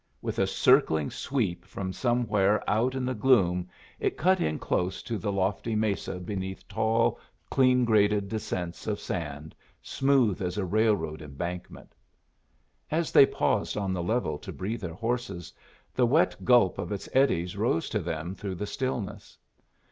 [0.19, 3.69] With a circling sweep from somewhere out in the gloom
[3.99, 7.19] it cut in close to the lofty mesa beneath tall
[7.51, 11.93] clean graded descents of sand, smooth as a railroad embankment.
[12.89, 15.53] As they paused on the level to breathe their horses,
[15.93, 19.37] the wet gulp of its eddies rose to them through the stillness.